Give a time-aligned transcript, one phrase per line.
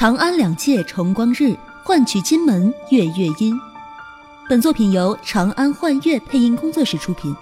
[0.00, 3.54] 长安两界重光日，换取金门月月阴。
[4.48, 7.36] 本作品由长安幻乐配音工作室出品，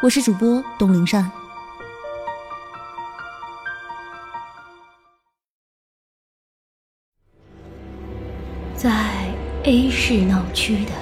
[0.00, 1.28] 我是主播东灵善。
[8.76, 10.92] 在 A 市闹区的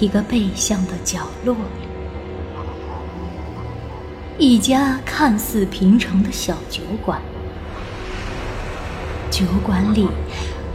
[0.00, 1.60] 一个背向的角落里，
[4.38, 7.20] 一家看似平常的小酒馆。
[9.36, 10.08] 酒馆里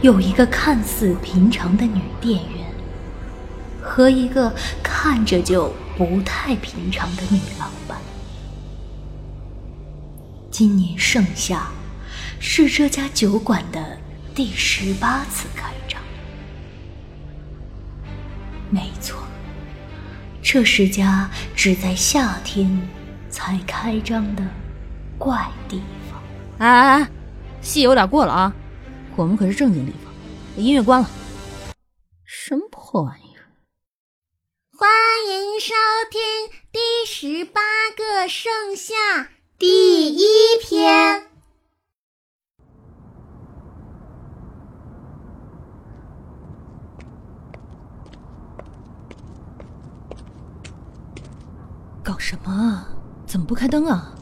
[0.02, 2.64] 有一个看似平常的女店员，
[3.82, 7.98] 和一个看着就不太平常的女老板。
[10.48, 11.72] 今年盛夏
[12.38, 13.98] 是这家酒馆的
[14.32, 16.00] 第十八次开张。
[18.70, 19.18] 没错，
[20.40, 22.80] 这是家只在夏天
[23.28, 24.44] 才开张的
[25.18, 26.22] 怪地方。
[26.58, 27.08] 哎哎哎，
[27.62, 28.52] 戏有点过了啊！
[29.14, 30.12] 我们可是正经地方，
[30.56, 31.08] 把音乐关了。
[32.24, 33.46] 什么破玩意儿？
[34.76, 34.90] 欢
[35.30, 35.72] 迎收
[36.10, 36.20] 听
[36.72, 37.60] 第十八
[37.96, 38.94] 个盛夏
[39.58, 41.28] 第一篇。
[52.02, 52.88] 搞什么啊？
[53.24, 54.12] 怎么不开灯啊？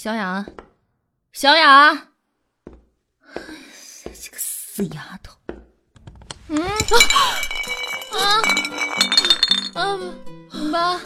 [0.00, 0.46] 小雅，
[1.32, 1.92] 小雅，
[3.34, 5.36] 这个死丫头！
[6.46, 6.62] 嗯
[8.12, 8.40] 啊
[9.74, 9.98] 啊
[10.70, 11.00] 八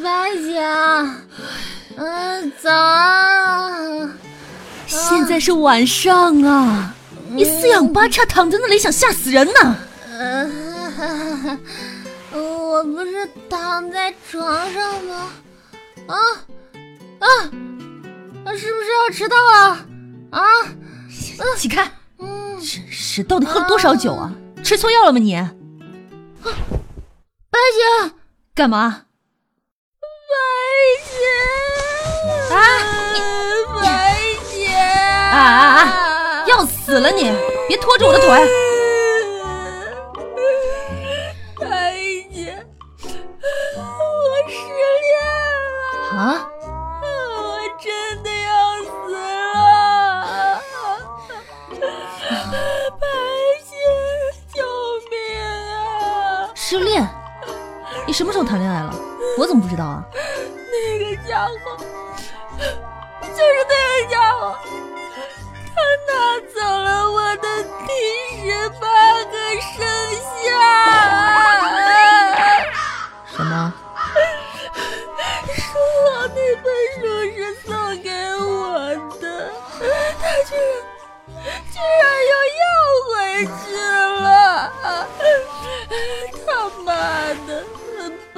[0.00, 0.62] 八姐，
[1.96, 4.08] 嗯，早啊！
[4.86, 6.94] 现在是晚上啊，
[7.28, 9.76] 你四仰八叉躺在那里，想吓死人呢？
[10.12, 11.58] 嗯，
[12.30, 15.32] 我不是躺在床上吗？
[16.06, 16.14] 啊
[17.18, 17.26] 啊！
[18.50, 19.86] 是不是要迟到了？
[20.30, 20.42] 啊！
[21.56, 21.90] 起开！
[22.18, 24.32] 真是，到底喝了多少酒啊？
[24.62, 25.34] 吃错药了吗你？
[25.34, 25.52] 啊！
[26.42, 27.58] 白
[28.08, 28.12] 姐，
[28.54, 29.06] 干嘛？
[30.28, 30.34] 白
[31.10, 32.56] 姐啊！
[33.12, 33.20] 你
[33.80, 33.82] 白
[34.50, 36.44] 姐啊啊啊！
[36.46, 37.30] 要死了你！
[37.68, 38.71] 别拖着我的腿！
[58.12, 58.94] 你什么时候谈恋爱了？
[59.38, 60.04] 我怎么不知道啊？
[60.12, 61.71] 那个家伙，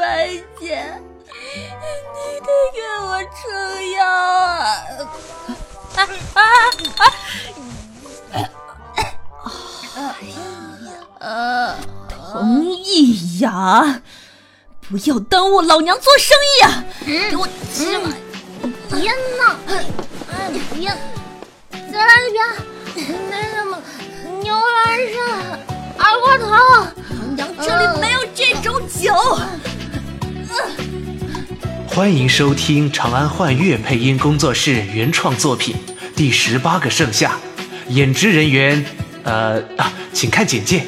[0.04, 0.28] 白
[0.60, 0.84] 姐，
[2.12, 3.41] 你得给我撑
[3.92, 4.60] 腰啊！
[5.97, 5.98] 啊
[6.34, 6.41] 啊
[11.20, 11.25] 啊！
[12.34, 12.37] 哎
[13.41, 13.48] 呀，
[14.91, 16.84] 不要耽误老娘做生意啊！
[17.06, 18.03] 给我起来！
[18.91, 19.56] 别闹！
[19.66, 20.94] 哎，别！
[21.91, 22.31] 再来一
[22.92, 23.81] 瓶，那什么
[24.42, 25.16] 牛栏山
[25.98, 26.44] 二锅头。
[27.09, 29.15] 老娘这里没有这种酒。
[31.87, 35.76] 欢迎收听长安幻乐配音工作室原创作品
[36.16, 37.38] 《第十八个盛夏》，
[37.92, 38.84] 演职人员，
[39.22, 40.84] 呃啊，请看简介。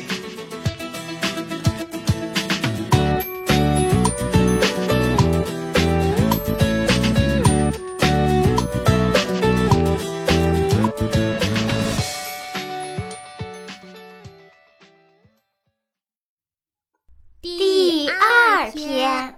[17.41, 19.36] 第二篇。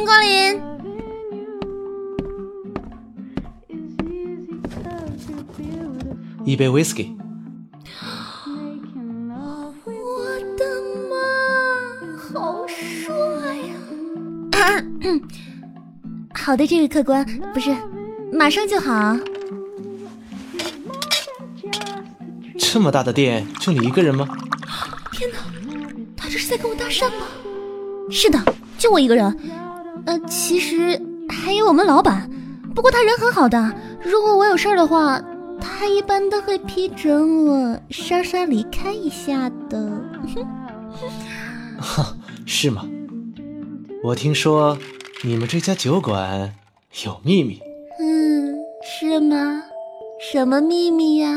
[0.00, 0.58] 迎光临。
[6.44, 7.14] 一杯 whisky。
[9.84, 9.92] 我
[10.56, 10.64] 的
[11.10, 11.14] 妈，
[12.16, 13.14] 好帅
[13.56, 13.74] 呀！
[16.34, 17.76] 好的，这位客官，不是，
[18.32, 19.14] 马上就好。
[22.58, 24.26] 这么大的店，就你一个人吗？
[25.12, 25.36] 天哪，
[26.16, 27.26] 他这是在跟我搭讪吗？
[28.10, 28.42] 是的，
[28.78, 29.59] 就我一个人。
[30.06, 32.30] 呃，其实还有我们老板，
[32.74, 33.72] 不过他人很好的。
[34.02, 35.22] 如果我有事儿的话，
[35.60, 39.90] 他一般都会批准我稍稍离开一下的。
[41.78, 42.16] 哈，
[42.46, 42.86] 是吗？
[44.02, 44.78] 我听说
[45.22, 46.54] 你们这家酒馆
[47.04, 47.60] 有秘密。
[47.98, 49.62] 嗯，是吗？
[50.32, 51.28] 什么秘密呀？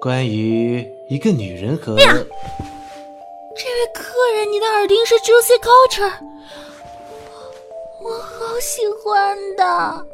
[0.00, 1.96] 关于一个女人和……
[1.96, 4.02] 这位客
[4.36, 6.12] 人，你的耳钉是 Juicy Culture，
[8.60, 10.06] 喜欢的。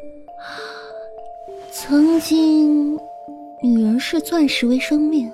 [1.71, 2.95] 曾经，
[3.61, 5.31] 女人视钻石为生命，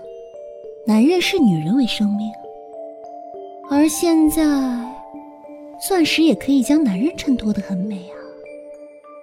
[0.85, 2.31] 男人视女人为生命，
[3.69, 4.43] 而现在，
[5.87, 8.15] 钻石也可以将男人衬托的很美啊。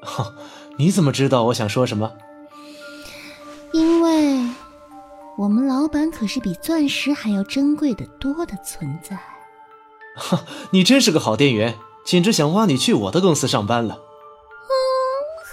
[0.02, 0.34] 哈，
[0.78, 2.10] 你怎么知道我想说什么？
[3.72, 4.40] 因为
[5.36, 9.18] 我们老板可是比钻石还要珍贵的多的存在。
[10.16, 11.74] 哈，你真是个好店员，
[12.10, 13.94] 简直想挖你去我的公司上班了。
[13.94, 14.74] 嗯，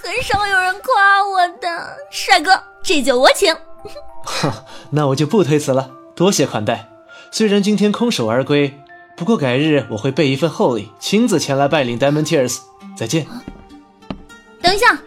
[0.02, 3.54] 很少有人夸我的，帅哥，这酒我请。
[4.24, 6.90] 哈， 那我就不推辞了，多谢款待。
[7.30, 8.76] 虽然今天空手而归，
[9.16, 12.58] 不过改日我会备一份厚礼，亲自前来拜领 Diamond Tears。
[12.96, 13.24] 再见。
[14.60, 14.98] 等一下，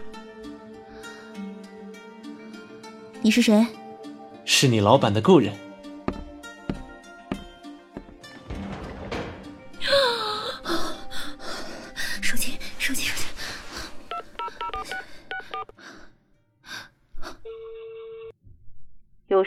[3.20, 3.66] 你是谁？
[4.46, 5.52] 是你老板的故人。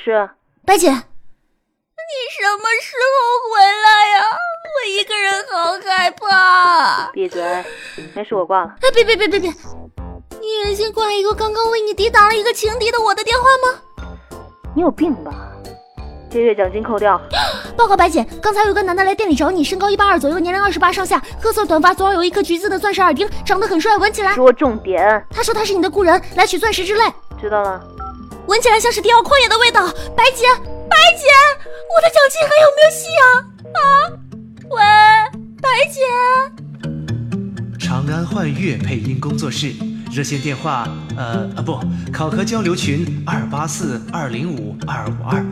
[0.06, 0.30] 事？
[0.64, 3.18] 白姐，你什么时候
[3.50, 4.30] 回来呀？
[4.76, 7.10] 我一个人好害怕。
[7.12, 7.42] 闭嘴，
[8.14, 8.76] 没事，我挂了。
[8.82, 9.50] 哎，别别别别别！
[10.40, 13.80] 你忍心挂一个刚刚为你抵挡了一个情敌的我的电话吗？
[14.76, 15.32] 你有病吧？
[16.30, 17.20] 这月奖金扣掉。
[17.76, 24.36] 报告白姐，刚才有个男的来店里找你，身高一八二左右，年龄二十八上下，褐色短发，左耳有一颗橘子的钻石耳钉，长得很帅，闻起来……
[24.36, 25.26] 说重点。
[25.32, 27.12] 他说他是你的故人，来取钻石之泪。
[27.42, 27.84] 知道了。
[28.56, 29.86] 闻起来像是迪奥旷野的味道。
[30.16, 30.46] 白姐，
[30.90, 31.28] 白姐，
[31.94, 33.28] 我的脚气还有没有戏啊？
[33.76, 33.84] 啊？
[34.70, 34.80] 喂，
[35.62, 36.00] 白姐。
[37.78, 39.74] 长安幻乐配音工作室
[40.10, 40.88] 热线电话：
[41.18, 41.78] 呃啊不，
[42.14, 45.46] 考核交流群二八四二零五二五二。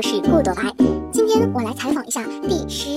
[0.00, 0.62] 我是顾朵白，
[1.12, 2.88] 今天我来采访一下第十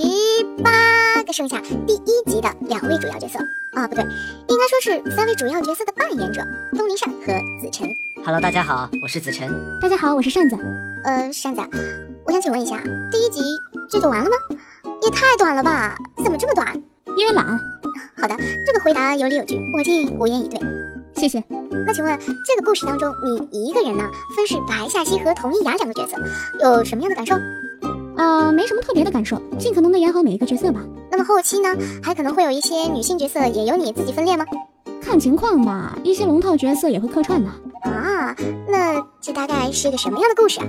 [0.64, 3.38] 八个盛夏第一集的两位主要角色
[3.74, 4.02] 啊，不对，
[4.48, 6.40] 应该说是三位主要角色的扮演者
[6.74, 7.26] 东林善和
[7.60, 7.94] 子晨。
[8.24, 9.52] Hello，大家好，我是子晨。
[9.82, 10.56] 大家好，我是扇子。
[11.04, 11.60] 呃，扇子，
[12.24, 13.42] 我想请问一下，第一集
[13.90, 14.36] 这就完了吗？
[15.02, 15.94] 也太短了吧？
[16.24, 16.74] 怎么这么短？
[17.18, 17.46] 因为懒。
[18.16, 18.34] 好的，
[18.64, 20.58] 这个回答有理有据，我竟无言以对。
[21.24, 21.42] 谢谢。
[21.86, 23.10] 那请问这个故事当中，
[23.50, 24.04] 你一个人呢
[24.36, 26.18] 分饰白夏曦和佟丽娅两个角色，
[26.60, 27.34] 有什么样的感受？
[28.18, 30.80] 呃，没什么特别的感受，尽可能的演好每一个角色吧。
[31.10, 31.70] 那么后期呢，
[32.02, 34.44] 还可能会有一些女性角色也由你自己分裂吗？
[35.00, 37.48] 看情况吧，一些龙套角色也会客串的。
[37.90, 38.36] 啊，
[38.68, 40.66] 那这大概是个什么样的故事啊？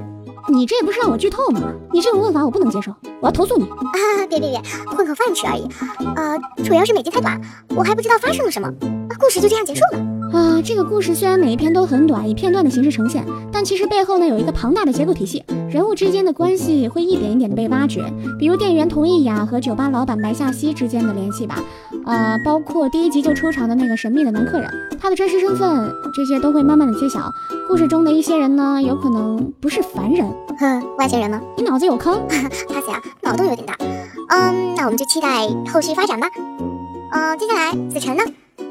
[0.47, 1.73] 你这不是让我剧透吗？
[1.91, 3.65] 你这种问法我不能接受，我要投诉你。
[3.65, 4.61] 啊，别别别，
[4.95, 5.67] 混口饭吃而已。
[6.15, 7.41] 呃，主要是每集太短，
[7.75, 8.71] 我还不知道发生了什么，
[9.19, 10.14] 故事就这样结束了。
[10.35, 13.23] 啊，这个故事虽然每一篇都很短，以片段的形式呈现，
[13.53, 18.03] 但其实背后呢有一个庞大的结构体系，人物之间的关系会一点一点的被挖掘，
[18.37, 21.63] 比如店员佟丽娅和酒吧老板白夏曦之间的联系吧，
[22.05, 27.31] 呃，包括第一集就出场的那个神秘的男客人，他的真实身份，这些都会慢慢的揭晓。
[27.69, 31.39] 故事中的一些人呢，有可能不是凡人，哼，外星人呢？
[31.55, 32.13] 你脑子有坑？
[32.27, 33.77] 哈斯呀，脑洞有点大。
[34.29, 36.27] 嗯，那我们就期待后续发展吧。
[37.13, 38.23] 嗯，接下来子晨呢，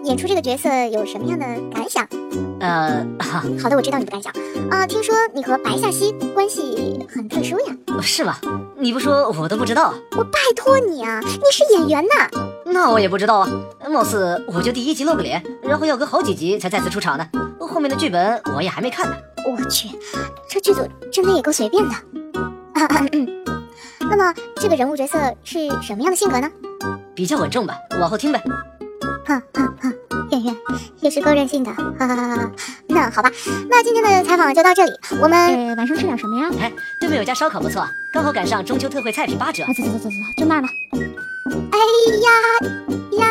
[0.05, 2.07] 演出这个角色有什么样的感想？
[2.61, 4.33] 呃，哈， 好的，我知道你不敢想。
[4.71, 7.77] 啊，听说你和白夏曦关系很特殊呀？
[8.03, 8.37] 是吗？
[8.77, 9.95] 你不说我都不知道。
[10.17, 12.29] 我拜托你啊，你是演员呐。
[12.67, 13.49] 那我也不知道啊，
[13.89, 17.27] 貌似我就第一集露个脸，然后要隔好几集才再次出场呢。
[17.59, 19.17] 后面的剧本我也还没看呢。
[19.47, 19.89] 我去，
[20.49, 21.91] 这剧组真的也够随便的。
[22.75, 23.27] 啊啊嗯。
[24.01, 26.51] 那么这个人物角色是什么样的性格呢？
[27.15, 28.43] 比较稳重吧，往后听呗。
[29.27, 29.94] 哼哼哼，
[30.31, 30.57] 圆圆
[31.01, 32.51] 也是够任性的，哈哈哈哈。
[32.89, 33.31] 那好吧，
[33.69, 36.51] 那今天的采访就到这里，我们呃，晚上吃点什么呀？
[36.61, 39.65] 哎，对面有家烧烤不错，刚好赶上中秋特惠菜品八折。
[39.65, 40.69] 啊，走走走走走，就那儿了。
[41.73, 41.79] 哎
[42.23, 42.31] 呀
[43.19, 43.27] 呀！